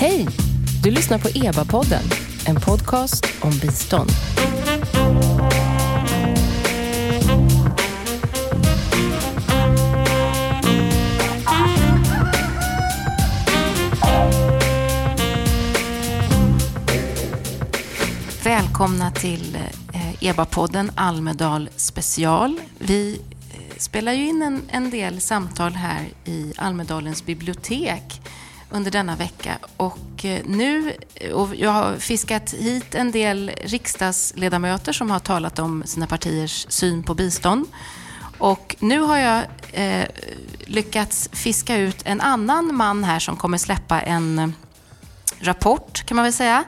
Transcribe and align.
Hej! 0.00 0.26
Du 0.82 0.90
lyssnar 0.90 1.18
på 1.18 1.28
EBA-podden, 1.28 2.02
en 2.46 2.60
podcast 2.60 3.26
om 3.40 3.50
bistånd. 3.50 4.10
Välkomna 18.44 19.10
till 19.10 19.58
eh, 19.92 20.22
EBA-podden 20.22 20.90
Almedal 20.94 21.68
special. 21.76 22.60
Vi 22.78 23.20
eh, 23.54 23.76
spelar 23.76 24.12
ju 24.12 24.28
in 24.28 24.42
en, 24.42 24.62
en 24.68 24.90
del 24.90 25.20
samtal 25.20 25.72
här 25.72 26.08
i 26.24 26.52
Almedalens 26.56 27.26
bibliotek 27.26 28.20
under 28.70 28.90
denna 28.90 29.16
vecka. 29.16 29.58
Och 29.76 30.24
eh, 30.24 30.42
nu, 30.46 30.92
och 31.32 31.54
jag 31.54 31.70
har 31.70 31.96
fiskat 31.96 32.54
hit 32.54 32.94
en 32.94 33.10
del 33.10 33.50
riksdagsledamöter 33.64 34.92
som 34.92 35.10
har 35.10 35.18
talat 35.18 35.58
om 35.58 35.82
sina 35.86 36.06
partiers 36.06 36.66
syn 36.68 37.02
på 37.02 37.14
bistånd. 37.14 37.66
Och 38.38 38.76
nu 38.78 39.00
har 39.00 39.18
jag 39.18 39.44
eh, 39.72 40.06
lyckats 40.66 41.28
fiska 41.32 41.76
ut 41.76 41.96
en 42.04 42.20
annan 42.20 42.74
man 42.74 43.04
här 43.04 43.18
som 43.18 43.36
kommer 43.36 43.58
släppa 43.58 44.00
en 44.00 44.38
eh, 44.38 44.48
rapport, 45.40 46.06
kan 46.06 46.16
man 46.16 46.24
väl 46.24 46.32
säga, 46.32 46.64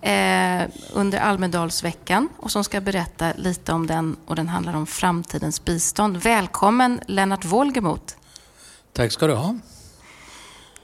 eh, 0.00 0.68
under 0.92 1.18
Almedalsveckan 1.18 2.28
och 2.36 2.50
som 2.50 2.64
ska 2.64 2.80
berätta 2.80 3.32
lite 3.36 3.72
om 3.72 3.86
den 3.86 4.16
och 4.26 4.36
den 4.36 4.48
handlar 4.48 4.76
om 4.76 4.86
framtidens 4.86 5.64
bistånd. 5.64 6.16
Välkommen 6.16 7.00
Lennart 7.06 7.44
Wolgemot. 7.44 8.16
Tack 8.92 9.12
ska 9.12 9.26
du 9.26 9.34
ha. 9.34 9.56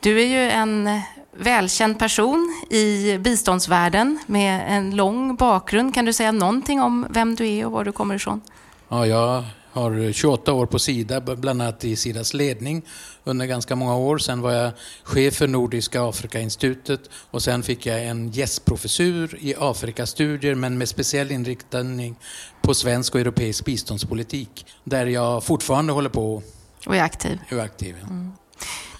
Du 0.03 0.21
är 0.21 0.27
ju 0.27 0.51
en 0.51 1.01
välkänd 1.33 1.99
person 1.99 2.63
i 2.71 3.19
biståndsvärlden 3.19 4.19
med 4.27 4.65
en 4.69 4.97
lång 4.97 5.37
bakgrund. 5.37 5.95
Kan 5.95 6.05
du 6.05 6.13
säga 6.13 6.33
någonting 6.33 6.81
om 6.81 7.07
vem 7.11 7.35
du 7.35 7.49
är 7.49 7.67
och 7.67 7.73
var 7.73 7.85
du 7.85 7.93
kommer 7.93 8.15
ifrån? 8.15 8.41
Ja, 8.89 9.07
jag 9.07 9.45
har 9.73 10.13
28 10.13 10.53
år 10.53 10.67
på 10.67 10.79
Sida, 10.79 11.21
bland 11.21 11.63
annat 11.63 11.85
i 11.85 11.97
Sidas 11.97 12.35
ledning 12.35 12.83
under 13.25 13.47
ganska 13.47 13.77
många 13.77 13.97
år. 13.97 14.19
Sen 14.19 14.41
var 14.41 14.53
jag 14.53 14.73
chef 15.03 15.35
för 15.35 15.49
Nordiska 15.49 16.03
Afrikainstitutet 16.09 17.01
och 17.31 17.43
sen 17.43 17.63
fick 17.63 17.87
jag 17.87 18.07
en 18.07 18.31
gästprofessur 18.31 19.39
i 19.41 19.55
Afrikastudier 19.59 20.55
men 20.55 20.79
med 20.79 20.89
speciell 20.89 21.31
inriktning 21.31 22.17
på 22.63 22.75
svensk 22.75 23.15
och 23.15 23.21
europeisk 23.21 23.65
biståndspolitik 23.65 24.67
där 24.85 25.07
jag 25.07 25.45
fortfarande 25.45 25.93
håller 25.93 26.11
på 26.11 26.43
och 26.87 26.97
är 26.97 27.03
aktiv. 27.03 27.39
Är 27.49 27.59
aktiv 27.59 27.97
ja. 28.01 28.07
mm. 28.07 28.33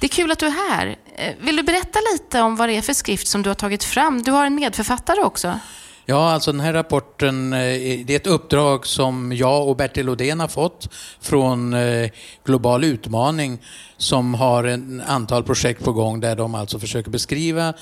Det 0.01 0.07
är 0.07 0.09
kul 0.09 0.33
att 0.33 0.39
du 0.39 0.47
är 0.47 0.71
här. 0.71 0.97
Eh, 1.17 1.35
vill 1.41 1.57
du 1.57 1.63
berätta 1.63 1.99
lite 2.13 2.41
om 2.41 2.57
vad 2.57 2.69
det 2.69 2.77
är 2.77 2.83
för 2.83 2.93
skrift 2.93 3.27
som 3.27 3.43
du 3.43 3.51
har 3.51 3.55
tagit 3.55 3.85
fram? 3.85 4.23
Du 4.23 4.31
har 4.31 4.47
en 4.47 4.55
medförfattare 4.55 5.21
också. 5.21 5.59
Ja, 6.07 6.31
alltså 6.31 6.53
den 6.53 6.61
här 6.61 6.73
rapporten, 6.73 7.53
eh, 7.53 7.59
det 8.05 8.11
är 8.11 8.17
ett 8.17 8.27
uppdrag 8.27 8.87
som 8.87 9.33
jag 9.33 9.69
och 9.69 9.77
Bertil 9.77 10.09
Odén 10.09 10.41
har 10.41 10.49
fått 10.49 10.89
från 11.21 11.75
eh, 11.75 12.11
Global 12.45 12.85
Utmaning 12.85 13.59
som 13.97 14.35
har 14.35 14.65
ett 14.65 14.81
antal 15.07 15.45
projekt 15.45 15.85
på 15.85 15.93
gång 15.93 16.21
där 16.21 16.37
de 16.37 16.55
alltså 16.55 16.79
försöker 16.79 17.11
beskriva 17.11 17.75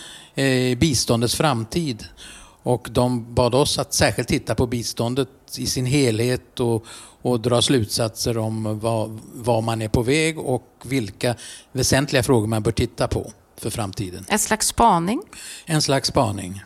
biståndets 0.77 1.35
framtid. 1.35 2.05
Och 2.63 2.89
de 2.91 3.35
bad 3.35 3.55
oss 3.55 3.79
att 3.79 3.95
särskilt 3.95 4.29
titta 4.29 4.55
på 4.55 4.67
biståndet 4.67 5.29
i 5.57 5.67
sin 5.67 5.87
helhet 5.87 6.61
och, 6.61 6.87
och 7.23 7.41
dra 7.41 7.63
slutsatser 7.63 8.39
om 8.39 8.79
vad, 8.81 9.21
vad 9.35 9.63
man 9.63 9.83
är 9.83 9.89
på 9.89 10.03
väg 10.03 10.39
och 10.39 10.67
vilka 10.83 11.35
väsentliga 11.73 12.23
frågor 12.23 12.47
man 12.47 12.63
bör 12.63 12.73
titta 12.73 13.09
på 13.09 13.33
för 13.57 13.71
framtiden. 13.71 14.25
En 14.29 14.39
slags 14.39 14.67
spaning? 14.67 15.23
En 15.67 15.83
slags 15.83 16.09
spaning. 16.09 16.63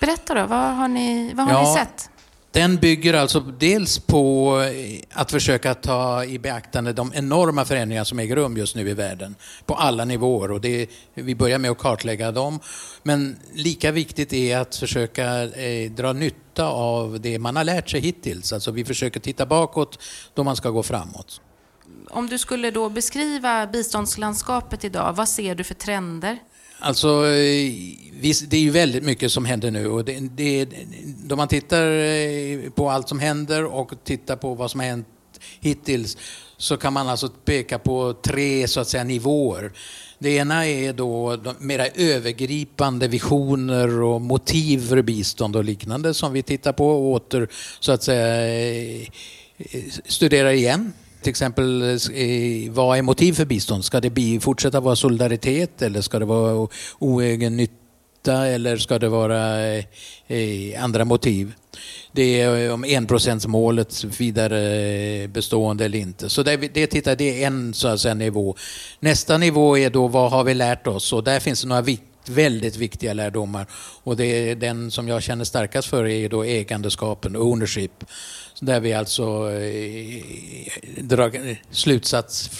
Berätta 0.00 0.34
då, 0.34 0.46
vad 0.46 0.74
har 0.76 0.88
ni, 0.88 1.34
vad 1.34 1.46
har 1.46 1.52
ja, 1.52 1.70
ni 1.70 1.78
sett? 1.78 2.09
Den 2.52 2.76
bygger 2.76 3.14
alltså 3.14 3.40
dels 3.40 3.98
på 3.98 4.54
eh, 4.60 5.00
att 5.20 5.30
försöka 5.30 5.74
ta 5.74 6.24
i 6.24 6.38
beaktande 6.38 6.92
de 6.92 7.12
enorma 7.14 7.64
förändringar 7.64 8.04
som 8.04 8.18
äger 8.18 8.36
rum 8.36 8.56
just 8.56 8.76
nu 8.76 8.88
i 8.88 8.94
världen 8.94 9.34
på 9.66 9.74
alla 9.74 10.04
nivåer. 10.04 10.50
Och 10.50 10.60
det, 10.60 10.90
vi 11.14 11.34
börjar 11.34 11.58
med 11.58 11.70
att 11.70 11.78
kartlägga 11.78 12.32
dem. 12.32 12.60
Men 13.02 13.38
lika 13.52 13.92
viktigt 13.92 14.32
är 14.32 14.58
att 14.58 14.76
försöka 14.76 15.42
eh, 15.42 15.90
dra 15.90 16.12
nytta 16.12 16.66
av 16.66 17.20
det 17.20 17.38
man 17.38 17.56
har 17.56 17.64
lärt 17.64 17.90
sig 17.90 18.00
hittills. 18.00 18.52
Alltså 18.52 18.70
vi 18.70 18.84
försöker 18.84 19.20
titta 19.20 19.46
bakåt 19.46 19.98
då 20.34 20.44
man 20.44 20.56
ska 20.56 20.70
gå 20.70 20.82
framåt. 20.82 21.40
Om 22.08 22.26
du 22.26 22.38
skulle 22.38 22.70
då 22.70 22.88
beskriva 22.88 23.66
biståndslandskapet 23.66 24.84
idag, 24.84 25.12
vad 25.12 25.28
ser 25.28 25.54
du 25.54 25.64
för 25.64 25.74
trender? 25.74 26.38
Alltså, 26.80 27.08
eh, 27.08 27.72
det 28.48 28.56
är 28.56 28.60
ju 28.60 28.70
väldigt 28.70 29.02
mycket 29.02 29.32
som 29.32 29.44
händer 29.44 29.70
nu 29.70 29.86
och 29.86 30.04
det, 30.04 30.20
det, 30.20 30.68
då 31.24 31.36
man 31.36 31.48
tittar 31.48 31.86
eh, 31.86 32.70
på 32.70 32.90
allt 32.90 33.08
som 33.08 33.18
händer 33.18 33.64
och 33.64 33.92
tittar 34.04 34.36
på 34.36 34.54
vad 34.54 34.70
som 34.70 34.80
har 34.80 34.86
hänt 34.86 35.06
hittills 35.60 36.16
så 36.56 36.76
kan 36.76 36.92
man 36.92 37.08
alltså 37.08 37.28
peka 37.28 37.78
på 37.78 38.12
tre 38.12 38.68
så 38.68 38.80
att 38.80 38.88
säga 38.88 39.04
nivåer. 39.04 39.72
Det 40.18 40.30
ena 40.30 40.66
är 40.66 40.92
då 40.92 41.36
de 41.36 41.54
mera 41.58 41.86
övergripande 41.86 43.08
visioner 43.08 44.02
och 44.02 44.20
motiv 44.20 44.88
för 44.88 45.02
bistånd 45.02 45.56
och 45.56 45.64
liknande 45.64 46.14
som 46.14 46.32
vi 46.32 46.42
tittar 46.42 46.72
på 46.72 46.88
och 46.88 47.10
åter 47.10 47.48
så 47.80 47.92
att 47.92 48.02
säga 48.02 49.02
eh, 49.56 49.82
studerar 50.06 50.50
igen. 50.50 50.92
Till 51.22 51.30
exempel, 51.30 51.82
eh, 51.82 52.70
vad 52.70 52.98
är 52.98 53.02
motiv 53.02 53.32
för 53.32 53.44
bistånd? 53.44 53.84
Ska 53.84 54.00
det 54.00 54.10
bli, 54.10 54.40
fortsätta 54.40 54.80
vara 54.80 54.96
solidaritet 54.96 55.82
eller 55.82 56.00
ska 56.00 56.18
det 56.18 56.24
vara 56.24 56.68
oegen 56.98 57.56
nytta 57.56 58.46
eller 58.46 58.76
ska 58.76 58.98
det 58.98 59.08
vara 59.08 59.66
eh, 59.66 59.84
eh 60.28 60.84
andra 60.84 61.04
motiv? 61.04 61.52
Det 62.12 62.40
är 62.40 62.66
eh, 62.66 62.74
om 62.74 62.84
enprocentsmålet 62.84 64.04
vidare 64.04 65.28
bestående 65.28 65.84
eller 65.84 65.98
inte. 65.98 66.30
Så 66.30 66.42
det, 66.42 66.56
det, 66.56 66.86
tittar, 66.86 67.16
det 67.16 67.42
är 67.42 67.46
en 67.46 67.74
så 67.74 67.88
att 67.88 68.00
säga, 68.00 68.14
nivå. 68.14 68.56
Nästa 69.00 69.38
nivå 69.38 69.78
är 69.78 69.90
då 69.90 70.08
vad 70.08 70.30
har 70.30 70.44
vi 70.44 70.54
lärt 70.54 70.86
oss? 70.86 71.12
Och 71.12 71.24
där 71.24 71.40
finns 71.40 71.62
det 71.62 71.68
några 71.68 71.82
väldigt 72.26 72.76
viktiga 72.76 73.12
lärdomar. 73.12 73.66
Och 74.02 74.16
det 74.16 74.24
är 74.24 74.56
den 74.56 74.90
som 74.90 75.08
jag 75.08 75.22
känner 75.22 75.44
starkast 75.44 75.88
för 75.88 76.06
är 76.06 76.28
då 76.28 76.44
ägandeskapen, 76.44 77.36
ownership. 77.36 78.04
Där 78.60 78.80
vi 78.80 78.92
alltså 78.92 79.50
eh, 79.52 81.02
drar 81.02 81.56
slutsats 81.74 82.50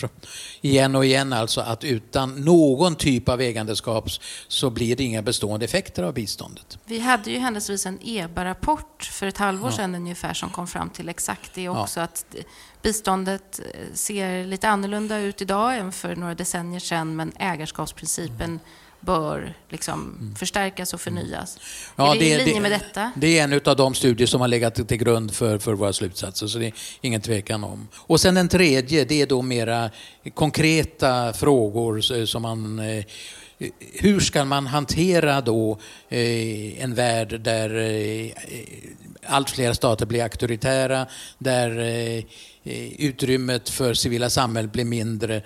igen 0.61 0.97
och 0.97 1.05
igen 1.05 1.33
alltså 1.33 1.61
att 1.61 1.85
utan 1.85 2.45
någon 2.45 2.95
typ 2.95 3.29
av 3.29 3.41
ägandeskap 3.41 4.11
så 4.49 4.71
blir 4.71 4.97
det 4.97 5.05
inga 5.05 5.23
bestående 5.23 5.65
effekter 5.65 6.03
av 6.03 6.15
biståndet. 6.15 6.79
Vi 6.85 6.99
hade 6.99 7.31
ju 7.31 7.39
händelsevis 7.39 7.87
en 7.87 7.99
EBA-rapport 8.03 9.11
för 9.13 9.27
ett 9.27 9.39
halvår 9.39 9.71
ja. 9.71 9.77
sedan 9.77 9.95
ungefär 9.95 10.35
som 10.35 10.51
kom 10.51 10.67
fram 10.67 10.91
till 10.91 11.09
exakt 11.09 11.55
det 11.55 11.69
också. 11.69 12.01
Ja. 12.01 12.05
Att 12.05 12.35
biståndet 12.83 13.61
eh, 13.75 13.95
ser 13.95 14.45
lite 14.45 14.69
annorlunda 14.69 15.19
ut 15.19 15.43
idag 15.43 15.77
än 15.77 15.93
för 15.93 16.17
några 16.17 16.35
decennier 16.35 16.81
sedan 16.81 17.17
men 17.17 17.33
ägarskapsprincipen 17.39 18.51
mm 18.51 18.61
bör 19.01 19.55
liksom 19.69 20.17
mm. 20.21 20.35
förstärkas 20.35 20.95
och 20.95 21.01
förnyas. 21.01 21.59
Ja, 21.97 22.15
är 22.15 22.19
det, 22.19 22.25
det 22.25 22.27
i 22.27 22.39
linje 22.39 22.55
det, 22.55 22.61
med 22.61 22.73
detta? 22.73 23.13
Det 23.17 23.39
är 23.39 23.45
en 23.45 23.61
av 23.65 23.77
de 23.77 23.95
studier 23.95 24.27
som 24.27 24.41
har 24.41 24.49
legat 24.49 24.89
till 24.89 24.97
grund 24.97 25.35
för, 25.35 25.59
för 25.59 25.75
våra 25.75 25.93
slutsatser, 25.93 26.47
så 26.47 26.59
det 26.59 26.67
är 26.67 26.73
ingen 27.01 27.21
tvekan 27.21 27.65
om. 27.65 27.89
Och 27.97 28.21
sen 28.21 28.35
den 28.35 28.49
tredje, 28.49 29.05
det 29.05 29.23
är 29.23 29.27
då 29.27 29.43
mera 29.43 29.91
konkreta 30.35 31.33
frågor 31.33 32.27
som 32.27 32.43
man 32.43 32.79
eh, 32.79 33.05
hur 33.93 34.21
ska 34.21 34.45
man 34.45 34.67
hantera 34.67 35.41
då 35.41 35.79
eh, 36.09 36.83
en 36.83 36.95
värld 36.95 37.41
där 37.41 37.77
eh, 37.77 38.33
allt 39.27 39.51
fler 39.51 39.73
stater 39.73 40.07
blir 40.07 40.23
auktoritära, 40.23 41.07
där 41.39 42.25
utrymmet 42.99 43.69
för 43.69 43.95
civila 43.95 44.31
samhällen 44.31 44.71
blir 44.71 44.85
mindre 44.85 45.43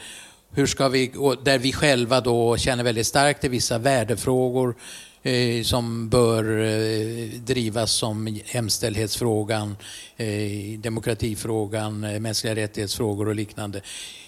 hur 0.54 0.66
ska 0.66 0.88
vi, 0.88 1.12
där 1.42 1.58
vi 1.58 1.72
själva 1.72 2.20
då 2.20 2.56
känner 2.56 2.84
väldigt 2.84 3.06
starkt 3.06 3.44
i 3.44 3.48
vissa 3.48 3.78
värdefrågor 3.78 4.74
eh, 5.22 5.62
som 5.62 6.08
bör 6.08 6.58
eh, 6.58 7.28
drivas 7.40 7.92
som 7.92 8.38
jämställdhetsfrågan, 8.44 9.76
eh, 10.16 10.78
demokratifrågan, 10.78 12.04
eh, 12.04 12.20
mänskliga 12.20 12.54
rättighetsfrågor 12.54 13.28
och 13.28 13.34
liknande. 13.34 13.80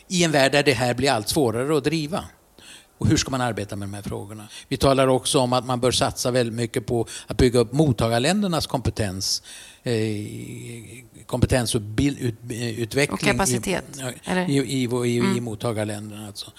I 0.09 0.25
en 0.25 0.31
värld 0.31 0.53
där 0.53 0.63
det 0.63 0.73
här 0.73 0.95
blir 0.95 1.11
allt 1.11 1.29
svårare 1.29 1.77
att 1.77 1.85
driva. 1.85 2.25
Och 2.99 3.07
hur 3.07 3.17
ska 3.17 3.31
man 3.31 3.41
arbeta 3.41 3.77
med 3.77 3.89
de 3.89 3.95
här 3.95 4.03
frågorna? 4.03 4.49
Vi 4.69 4.77
talar 4.77 5.09
också 5.09 5.39
om 5.39 5.53
att 5.53 5.67
man 5.67 5.81
bör 5.81 5.91
satsa 5.91 6.31
väldigt 6.31 6.55
mycket 6.55 6.87
på 6.87 7.07
att 7.27 7.37
bygga 7.37 7.61
upp 7.61 7.73
mottagarländernas 7.73 8.67
kompetens 8.67 9.43
kompetensutveckling 11.27 13.13
och 13.13 13.21
kapacitet, 13.21 13.85
i, 14.49 14.53
i, 14.53 14.59
i, 14.59 14.83
i, 14.85 15.19
mm. 15.19 15.37
i 15.37 15.41
mottagarländerna. 15.41 16.27
Alltså. 16.27 16.53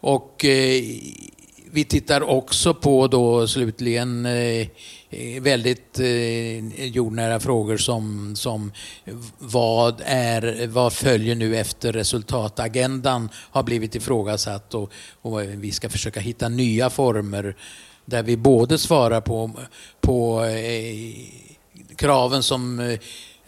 Och 0.00 0.44
eh, 0.44 0.82
vi 1.72 1.84
tittar 1.84 2.22
också 2.22 2.74
på 2.74 3.06
då 3.06 3.46
slutligen 3.46 4.26
eh, 4.26 4.68
eh, 5.10 5.42
väldigt 5.42 6.00
eh, 6.00 6.86
jordnära 6.86 7.40
frågor 7.40 7.76
som, 7.76 8.36
som 8.36 8.72
vad, 9.38 10.02
är, 10.04 10.66
vad 10.66 10.92
följer 10.92 11.34
nu 11.34 11.56
efter 11.56 11.92
resultatagendan 11.92 13.28
har 13.34 13.62
blivit 13.62 13.94
ifrågasatt 13.94 14.74
och, 14.74 14.92
och 15.22 15.42
eh, 15.42 15.48
vi 15.48 15.72
ska 15.72 15.88
försöka 15.88 16.20
hitta 16.20 16.48
nya 16.48 16.90
former 16.90 17.56
där 18.04 18.22
vi 18.22 18.36
både 18.36 18.78
svarar 18.78 19.20
på, 19.20 19.50
på 20.00 20.44
eh, 20.44 21.14
kraven 21.96 22.42
som 22.42 22.80
eh, 22.80 22.98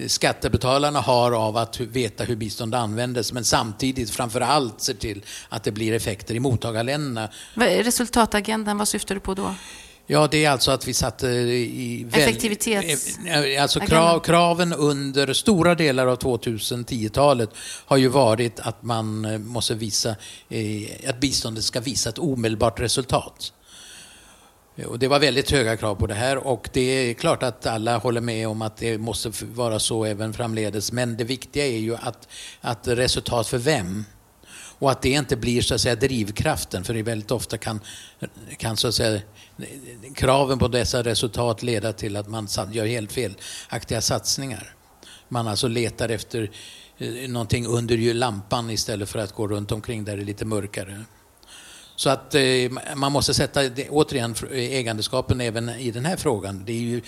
skattebetalarna 0.07 1.01
har 1.01 1.33
av 1.33 1.57
att 1.57 1.81
veta 1.81 2.25
hur 2.25 2.37
bistånd 2.37 2.75
användes 2.75 3.33
men 3.33 3.45
samtidigt 3.45 4.11
framför 4.11 4.41
allt 4.41 4.81
ser 4.81 4.95
till 4.95 5.25
att 5.49 5.65
det 5.65 5.73
blir 5.73 5.93
effekter 5.93 6.35
i 6.35 6.41
mottagarländerna. 6.41 7.29
Resultatagendan, 7.55 8.79
vad 8.79 8.89
syftar 8.89 9.15
du 9.15 9.21
på 9.21 9.35
då? 9.35 9.55
Ja, 10.09 10.29
det 10.31 10.45
är 10.45 10.51
alltså 10.51 10.71
att 10.71 10.89
vi 10.89 10.95
satte 10.95 11.29
i... 11.29 12.07
Effektivitets... 12.13 13.19
Alltså 13.61 13.81
krav, 13.81 14.21
kraven 14.21 14.73
under 14.73 15.33
stora 15.33 15.75
delar 15.75 16.07
av 16.07 16.19
2010-talet 16.19 17.51
har 17.87 17.97
ju 17.97 18.09
varit 18.09 18.61
att 18.61 18.83
man 18.83 19.43
måste 19.47 19.75
visa 19.75 20.17
eh, 20.49 21.09
att 21.09 21.21
biståndet 21.21 21.65
ska 21.65 21.81
visa 21.81 22.09
ett 22.09 22.19
omedelbart 22.19 22.81
resultat. 22.81 23.53
Eh, 24.77 24.87
och 24.87 24.99
det 24.99 25.09
var 25.09 25.21
väldigt 25.21 25.51
höga 25.51 25.77
krav 25.77 25.95
på 25.95 26.07
det 26.07 26.15
här 26.15 26.37
och 26.47 26.69
det 26.73 26.81
är 26.81 27.15
klart 27.15 27.43
att 27.43 27.67
alla 27.67 27.99
håller 27.99 28.21
med 28.21 28.49
om 28.49 28.63
att 28.63 28.77
det 28.77 28.99
måste 28.99 29.33
vara 29.45 29.79
så 29.79 30.05
även 30.05 30.33
framledes. 30.33 30.93
Men 30.93 31.17
det 31.17 31.25
viktiga 31.25 31.67
är 31.67 31.79
ju 31.79 31.97
att, 31.97 32.29
att 32.61 32.89
resultat 32.89 33.47
för 33.47 33.59
vem? 33.59 34.05
Och 34.79 34.91
att 34.91 35.03
det 35.03 35.09
inte 35.09 35.37
blir 35.37 35.63
så 35.63 35.75
att 35.75 35.81
säga 35.81 35.97
drivkraften, 35.97 36.85
för 36.85 36.95
det 36.95 37.03
väldigt 37.03 37.31
ofta 37.31 37.59
kan, 37.59 37.81
kan 38.57 38.77
så 38.77 38.89
att 38.89 38.95
säga, 38.95 39.21
kraven 40.15 40.59
på 40.59 40.69
dessa 40.69 41.03
resultat 41.03 41.63
leda 41.63 41.93
till 41.93 42.17
att 42.17 42.29
man 42.29 42.49
gör 42.73 42.87
helt 42.87 43.13
felaktiga 43.13 44.01
satsningar. 44.01 44.75
Man 45.29 45.49
alltså 45.49 45.69
letar 45.69 46.09
efter 46.09 46.51
eh, 46.99 47.29
någonting 47.29 47.67
under 47.67 48.15
lampan 48.15 48.71
istället 48.71 49.09
för 49.09 49.19
att 49.19 49.33
gå 49.33 49.49
runt 49.49 49.73
omkring 49.73 50.05
där 50.05 50.17
det 50.17 50.23
är 50.23 50.27
lite 50.27 50.45
mörkare. 50.45 51.05
Så 51.97 52.11
att 52.11 52.35
eh, 52.35 52.43
man 52.95 53.13
måste 53.13 53.35
sätta, 53.35 53.61
återigen, 53.91 54.35
ägandeskapen 54.53 55.41
även 55.41 55.69
i 55.69 55.91
den 55.91 56.05
här 56.05 56.17
frågan. 56.17 56.63
Det 56.65 56.73
är 56.73 56.81
ju, 56.81 57.03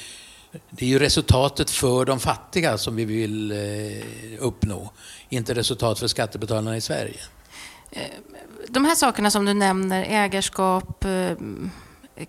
det 0.71 0.85
är 0.85 0.89
ju 0.89 0.99
resultatet 0.99 1.71
för 1.71 2.05
de 2.05 2.21
fattiga 2.21 2.79
som 2.79 2.97
vi 2.97 3.05
vill 3.05 3.53
eh, 3.53 4.39
uppnå, 4.39 4.93
inte 5.29 5.55
resultat 5.55 5.99
för 5.99 6.07
skattebetalarna 6.07 6.77
i 6.77 6.81
Sverige. 6.81 7.21
Eh, 7.91 8.03
de 8.69 8.85
här 8.85 8.95
sakerna 8.95 9.31
som 9.31 9.45
du 9.45 9.55
nämner, 9.55 10.07
ägarskap, 10.09 11.05
eh, 11.05 11.37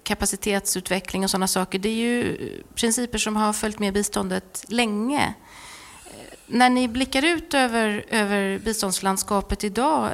kapacitetsutveckling 0.03 1.23
och 1.23 1.29
sådana 1.29 1.47
saker, 1.47 1.79
det 1.79 1.89
är 1.89 1.93
ju 1.93 2.37
principer 2.75 3.17
som 3.17 3.35
har 3.35 3.53
följt 3.53 3.79
med 3.79 3.93
biståndet 3.93 4.65
länge. 4.67 5.33
Eh, 6.05 6.37
när 6.47 6.69
ni 6.69 6.87
blickar 6.87 7.25
ut 7.25 7.53
över, 7.53 8.05
över 8.09 8.59
biståndslandskapet 8.59 9.63
idag, 9.63 10.09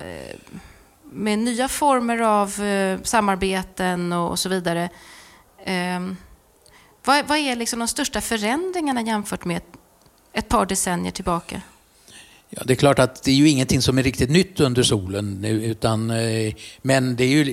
med 1.12 1.40
nya 1.40 1.68
former 1.68 2.18
av 2.18 2.62
eh, 2.62 3.02
samarbeten 3.02 4.14
och, 4.14 4.30
och, 4.30 4.40
så 4.40 4.50
vidare. 4.50 4.90
Eh, 5.66 6.00
vad, 7.04 7.28
vad, 7.28 7.38
är 7.38 7.56
liksom 7.56 7.80
de 7.80 7.88
största 7.88 8.22
förändringarna 8.22 9.02
jämfört 9.02 9.46
med 9.46 9.58
ett, 9.58 9.78
ett 10.34 10.48
par 10.48 10.66
decennier 10.66 11.12
tillbaka? 11.12 11.62
Ja, 12.50 12.62
det 12.66 12.74
är 12.74 12.76
klart 12.76 13.00
att 13.00 13.24
det 13.24 13.32
är 13.32 13.36
ju 13.36 13.50
ingenting 13.50 13.82
som 13.82 13.98
är 13.98 14.04
riktigt 14.04 14.30
nytt 14.30 14.60
under 14.60 14.84
solen. 14.84 15.46
Utan, 15.46 16.12
eh, 16.12 16.54
men 16.82 17.16
det 17.16 17.24
är 17.24 17.28
ju 17.28 17.44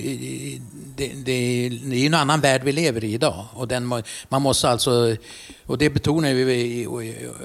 det, 0.95 1.11
det, 1.25 1.69
det 1.69 1.95
är 1.95 2.05
en 2.05 2.13
annan 2.13 2.41
värld 2.41 2.61
vi 2.63 2.71
lever 2.71 3.03
i 3.03 3.13
idag. 3.13 3.45
Och 3.53 3.67
den, 3.67 3.87
man 4.29 4.41
måste 4.41 4.69
alltså, 4.69 5.15
och 5.65 5.77
det 5.77 5.89
betonar 5.89 6.33
vi 6.33 6.87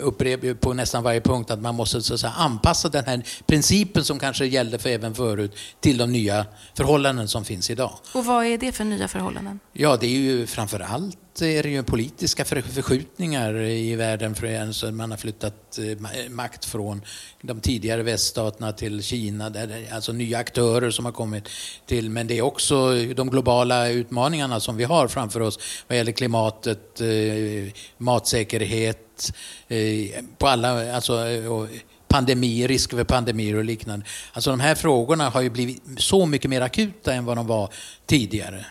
upprepar 0.01 0.55
på 0.55 0.75
nästan 0.75 1.03
varje 1.03 1.21
punkt, 1.21 1.51
att 1.51 1.61
man 1.61 1.75
måste 1.75 2.03
så 2.03 2.19
säga, 2.19 2.33
anpassa 2.33 2.89
den 2.89 3.05
här 3.05 3.23
principen 3.47 4.05
som 4.05 4.19
kanske 4.19 4.47
gällde 4.47 4.79
för 4.79 4.89
även 4.89 5.15
förut 5.15 5.57
till 5.81 5.99
de 5.99 6.13
nya 6.13 6.47
förhållanden 6.75 7.29
som 7.29 7.45
finns 7.45 7.71
idag. 7.71 7.93
Och 8.15 8.25
vad 8.25 8.47
är 8.47 8.59
det 8.59 8.73
för 8.73 8.85
nya 8.85 9.09
förhållanden? 9.09 9.61
Ja, 9.73 9.97
det 9.97 10.07
är 10.07 10.11
ju 10.11 10.47
framför 10.47 10.81
allt 10.81 11.19
är 11.45 11.63
det 11.63 11.69
ju 11.69 11.83
politiska 11.83 12.45
förskjutningar 12.45 13.61
i 13.61 13.97
världen. 13.97 14.35
För 14.35 14.91
man 14.91 15.11
har 15.11 15.19
flyttat 15.19 15.79
eh, 15.79 15.87
eh, 15.87 16.31
makt 16.31 16.65
från 16.65 17.03
de 17.43 17.61
tidigare 17.61 18.03
väststaterna 18.03 18.73
till 18.73 19.03
Kina. 19.03 19.53
Alltså 19.93 20.13
nya 20.13 20.39
aktörer 20.39 20.91
som 20.91 21.05
har 21.05 21.13
kommit 21.13 21.49
till. 21.87 22.11
Men 22.11 22.27
det 22.27 22.39
är 22.39 22.43
också 22.43 22.95
de 23.17 23.31
globala 23.31 23.89
utmaningarna 23.89 24.61
som 24.61 24.77
vi 24.77 24.85
har 24.85 25.09
framför 25.09 25.41
oss 25.41 25.59
vad 25.87 25.99
gäller 25.99 26.13
klimatet, 26.13 27.01
eh, 27.01 27.73
matsäkerhet, 27.99 29.33
på 30.39 30.47
alla, 30.49 30.95
alltså, 30.95 31.27
pandemier, 32.09 32.69
risk 32.69 32.91
för 32.91 33.05
pandemier 33.05 33.57
och 33.57 33.65
liknande. 33.65 34.07
Alltså 34.33 34.51
de 34.51 34.61
här 34.61 34.75
frågorna 34.75 35.29
har 35.29 35.41
ju 35.41 35.51
blivit 35.51 35.83
så 35.97 36.27
mycket 36.27 36.51
mer 36.51 36.61
akuta 36.61 37.15
än 37.15 37.25
vad 37.25 37.37
de 37.37 37.47
var 37.47 37.73
tidigare. 38.07 38.65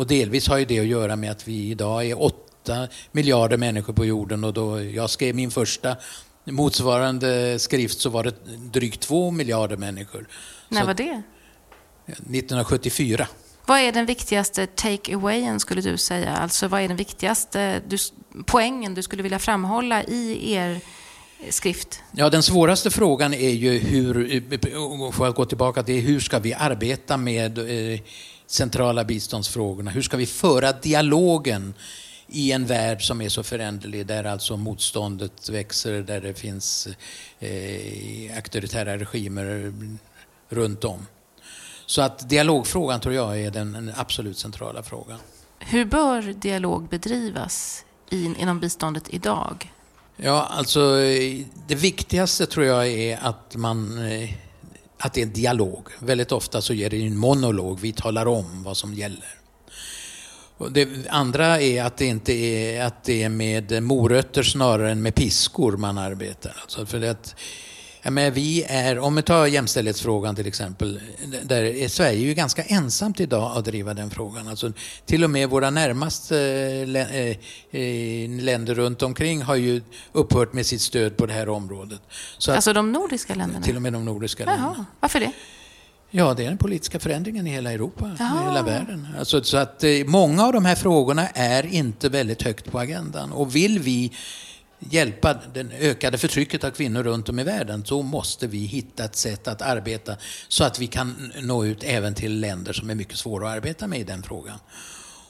Och 0.00 0.06
delvis 0.06 0.48
har 0.48 0.58
ju 0.58 0.64
det 0.64 0.80
att 0.80 0.86
göra 0.86 1.16
med 1.16 1.30
att 1.30 1.48
vi 1.48 1.70
idag 1.70 2.06
är 2.06 2.22
åtta 2.22 2.88
miljarder 3.12 3.56
människor 3.56 3.92
på 3.92 4.04
jorden 4.04 4.44
och 4.44 4.52
då 4.52 4.82
jag 4.82 5.10
skrev 5.10 5.34
min 5.34 5.50
första 5.50 5.96
motsvarande 6.44 7.58
skrift 7.58 8.00
så 8.00 8.10
var 8.10 8.24
det 8.24 8.34
drygt 8.72 9.00
två 9.00 9.30
miljarder 9.30 9.76
människor. 9.76 10.26
När 10.68 10.84
var 10.84 10.94
det? 10.94 11.22
1974. 12.06 13.26
Vad 13.66 13.80
är 13.80 13.92
den 13.92 14.06
viktigaste 14.06 14.66
take-awayen 14.66 15.58
skulle 15.58 15.80
du 15.80 15.96
säga? 15.96 16.36
Alltså 16.36 16.68
vad 16.68 16.80
är 16.80 16.88
den 16.88 16.96
viktigaste 16.96 17.82
du, 17.88 17.96
poängen 18.46 18.94
du 18.94 19.02
skulle 19.02 19.22
vilja 19.22 19.38
framhålla 19.38 20.04
i 20.04 20.52
er 20.52 20.80
skrift? 21.48 22.02
Ja, 22.12 22.30
den 22.30 22.42
svåraste 22.42 22.90
frågan 22.90 23.34
är 23.34 23.50
ju 23.50 23.78
hur, 23.78 25.12
får 25.12 25.26
jag 25.26 25.34
gå 25.34 25.44
tillbaka 25.44 25.82
till, 25.82 26.00
hur 26.00 26.20
ska 26.20 26.38
vi 26.38 26.54
arbeta 26.54 27.16
med 27.16 27.58
eh, 27.58 28.00
centrala 28.46 29.04
biståndsfrågorna? 29.04 29.90
Hur 29.90 30.02
ska 30.02 30.16
vi 30.16 30.26
föra 30.26 30.72
dialogen 30.72 31.74
i 32.26 32.52
en 32.52 32.66
värld 32.66 33.06
som 33.06 33.20
är 33.20 33.28
så 33.28 33.42
föränderlig, 33.42 34.06
där 34.06 34.24
alltså 34.24 34.56
motståndet 34.56 35.48
växer, 35.48 36.02
där 36.02 36.20
det 36.20 36.34
finns 36.34 36.88
eh, 37.38 38.36
auktoritära 38.36 38.98
regimer 38.98 39.72
runt 40.48 40.84
om. 40.84 41.06
Så 41.86 42.02
att 42.02 42.28
dialogfrågan 42.28 43.00
tror 43.00 43.14
jag 43.14 43.40
är 43.40 43.50
den 43.50 43.92
absolut 43.96 44.38
centrala 44.38 44.82
frågan. 44.82 45.18
Hur 45.58 45.84
bör 45.84 46.22
dialog 46.22 46.88
bedrivas 46.88 47.84
in, 48.10 48.36
inom 48.36 48.60
biståndet 48.60 49.04
idag? 49.08 49.72
Ja, 50.22 50.46
alltså 50.50 51.00
eh, 51.00 51.44
det 51.68 51.74
viktigaste 51.74 52.46
tror 52.46 52.66
jag 52.66 52.88
är 52.88 53.18
att 53.22 53.56
man 53.56 54.06
eh, 54.12 54.30
att 54.98 55.12
det 55.12 55.20
är 55.20 55.26
en 55.26 55.32
dialog. 55.32 55.88
Väldigt 55.98 56.32
ofta 56.32 56.62
så 56.62 56.74
är 56.74 56.90
det 56.90 57.06
en 57.06 57.16
monolog, 57.16 57.80
vi 57.80 57.92
talar 57.92 58.26
om 58.26 58.62
vad 58.62 58.76
som 58.76 58.94
gäller. 58.94 59.34
Och 60.56 60.72
det 60.72 60.88
andra 61.08 61.60
är 61.60 61.84
att 61.84 61.96
det 61.96 62.06
inte 62.06 62.32
är, 62.32 62.84
att 62.84 63.04
det 63.04 63.22
är 63.22 63.28
med 63.28 63.82
morötter 63.82 64.42
snarare 64.42 64.90
än 64.90 65.02
med 65.02 65.14
piskor 65.14 65.76
man 65.76 65.98
arbetar. 65.98 66.56
Alltså 66.62 66.86
för 66.86 67.02
att, 67.02 67.34
Ja, 68.02 68.10
men 68.10 68.32
vi 68.32 68.64
är, 68.68 68.98
om 68.98 69.14
vi 69.16 69.22
tar 69.22 69.46
jämställdhetsfrågan 69.46 70.36
till 70.36 70.46
exempel, 70.46 71.00
där 71.42 71.62
är 71.62 71.88
Sverige 71.88 72.18
ju 72.20 72.34
ganska 72.34 72.62
ensamt 72.62 73.20
idag 73.20 73.56
att 73.56 73.64
driva 73.64 73.94
den 73.94 74.10
frågan. 74.10 74.48
Alltså, 74.48 74.72
till 75.06 75.24
och 75.24 75.30
med 75.30 75.48
våra 75.50 75.70
närmaste 75.70 76.38
eh, 77.72 77.80
eh, 77.80 78.30
länder 78.40 78.74
runt 78.74 79.02
omkring 79.02 79.42
har 79.42 79.54
ju 79.54 79.82
upphört 80.12 80.52
med 80.52 80.66
sitt 80.66 80.80
stöd 80.80 81.16
på 81.16 81.26
det 81.26 81.32
här 81.32 81.48
området. 81.48 82.00
Så 82.38 82.52
alltså 82.52 82.72
de 82.72 82.92
nordiska 82.92 83.34
länderna? 83.34 83.64
Till 83.64 83.76
och 83.76 83.82
med 83.82 83.92
de 83.92 84.04
nordiska 84.04 84.44
Jaha. 84.44 84.56
länderna. 84.56 84.86
Varför 85.00 85.20
det? 85.20 85.32
Ja, 86.10 86.34
det 86.34 86.44
är 86.44 86.48
den 86.48 86.58
politiska 86.58 86.98
förändringen 86.98 87.46
i 87.46 87.50
hela 87.50 87.72
Europa, 87.72 88.16
Jaha. 88.18 88.42
i 88.42 88.44
hela 88.44 88.62
världen. 88.62 89.08
Alltså, 89.18 89.42
så 89.42 89.56
att 89.56 89.84
eh, 89.84 89.90
många 90.06 90.44
av 90.44 90.52
de 90.52 90.64
här 90.64 90.74
frågorna 90.74 91.28
är 91.28 91.66
inte 91.66 92.08
väldigt 92.08 92.42
högt 92.42 92.70
på 92.70 92.78
agendan. 92.78 93.32
Och 93.32 93.54
vill 93.56 93.78
vi 93.78 94.12
hjälpa 94.80 95.34
det 95.54 95.66
ökade 95.80 96.18
förtrycket 96.18 96.64
av 96.64 96.70
kvinnor 96.70 97.02
runt 97.02 97.28
om 97.28 97.38
i 97.38 97.44
världen 97.44 97.84
så 97.84 98.02
måste 98.02 98.46
vi 98.46 98.58
hitta 98.58 99.04
ett 99.04 99.16
sätt 99.16 99.48
att 99.48 99.62
arbeta 99.62 100.16
så 100.48 100.64
att 100.64 100.78
vi 100.78 100.86
kan 100.86 101.32
nå 101.42 101.64
ut 101.64 101.84
även 101.84 102.14
till 102.14 102.40
länder 102.40 102.72
som 102.72 102.90
är 102.90 102.94
mycket 102.94 103.18
svåra 103.18 103.48
att 103.48 103.56
arbeta 103.56 103.86
med 103.86 104.00
i 104.00 104.04
den 104.04 104.22
frågan. 104.22 104.58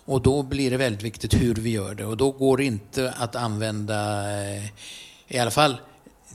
Och 0.05 0.23
då 0.23 0.43
blir 0.43 0.71
det 0.71 0.77
väldigt 0.77 1.03
viktigt 1.03 1.35
hur 1.35 1.55
vi 1.55 1.71
gör 1.71 1.95
det 1.95 2.05
och 2.05 2.17
då 2.17 2.31
går 2.31 2.57
det 2.57 2.65
inte 2.65 3.15
att 3.17 3.37
använda, 3.37 4.31
eh, 4.41 4.65
i 5.29 5.39
alla 5.39 5.51
fall 5.51 5.77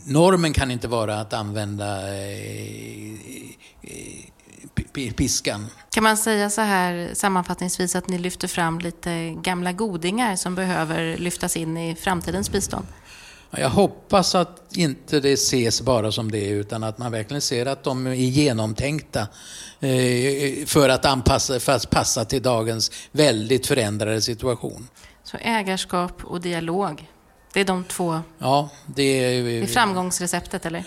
normen 0.06 0.54
kan 0.54 0.72
inte 0.72 0.88
vara 0.88 1.20
att 1.20 1.34
använda 1.34 2.16
eh, 2.16 3.14
eh, 3.82 4.26
piskan. 5.16 5.68
Kan 5.92 6.04
man 6.04 6.18
säga 6.18 6.50
så 6.50 6.62
här 6.62 7.10
sammanfattningsvis 7.14 7.96
att 7.96 8.08
ni 8.08 8.18
lyfter 8.18 8.48
fram 8.48 8.80
lite 8.80 9.30
gamla 9.30 9.72
godingar 9.72 10.36
som 10.36 10.56
behöver 10.56 11.18
lyftas 11.18 11.58
in 11.58 11.78
i 11.78 11.96
framtidens 11.96 12.52
bistånd? 12.52 12.86
Jag 13.58 13.70
hoppas 13.70 14.36
att 14.36 14.78
inte 14.78 15.20
det 15.20 15.34
ses 15.34 15.82
bara 15.82 16.12
som 16.12 16.32
det 16.32 16.48
utan 16.48 16.84
att 16.84 16.98
man 16.98 17.12
verkligen 17.12 17.42
ser 17.42 17.66
att 17.66 17.84
de 17.84 18.08
är 18.08 18.14
genomtänkta 18.14 19.28
eh, 19.80 20.66
för 20.66 20.90
att 20.90 21.06
anpassa, 21.06 21.60
för 21.60 21.72
att 21.72 21.90
passa 21.90 22.26
till 22.26 22.42
dagens 22.42 22.92
väldigt 23.12 23.68
förändrade 23.68 24.22
situation. 24.22 24.88
Så 25.24 25.38
ägarskap 25.38 26.24
och 26.24 26.42
dialog, 26.42 27.10
det 27.54 27.60
är 27.60 27.66
de 27.66 27.84
två... 27.84 28.22
Ja, 28.38 28.70
det 28.86 29.04
är... 29.04 29.44
Det 29.44 29.60
är 29.60 29.68
framgångsreceptet, 29.68 30.66
eller? 30.66 30.86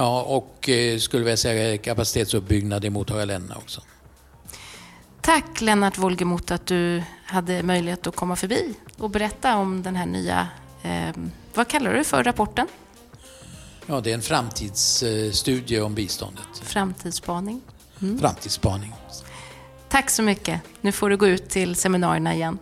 Ja, 0.00 0.22
och 0.22 0.68
eh, 0.68 0.98
skulle 0.98 1.30
jag 1.30 1.38
säga 1.38 1.78
kapacitetsuppbyggnad 1.78 2.84
i 2.84 2.90
mottagarländerna 2.90 3.56
också. 3.56 3.80
Tack 5.20 5.60
Lennart 5.60 5.98
Wolgemot 5.98 6.50
att 6.50 6.66
du 6.66 7.02
hade 7.24 7.62
möjlighet 7.62 8.06
att 8.06 8.16
komma 8.16 8.36
förbi 8.36 8.74
och 8.98 9.10
berätta 9.10 9.56
om 9.56 9.82
den 9.82 9.96
här 9.96 10.06
nya, 10.06 10.48
eh, 10.82 11.16
vad 11.54 11.68
kallar 11.68 11.94
du 11.94 12.04
för 12.04 12.24
rapporten? 12.24 12.66
Ja, 13.86 14.00
det 14.00 14.10
är 14.10 14.14
en 14.14 14.22
framtidsstudie 14.22 15.80
om 15.80 15.94
biståndet. 15.94 16.58
Framtidsspaning. 16.62 17.60
Mm. 18.02 18.18
Framtidsspaning. 18.18 18.94
Tack 19.88 20.10
så 20.10 20.22
mycket. 20.22 20.60
Nu 20.80 20.92
får 20.92 21.10
du 21.10 21.16
gå 21.16 21.26
ut 21.26 21.48
till 21.48 21.76
seminarierna 21.76 22.34
igen. 22.34 22.58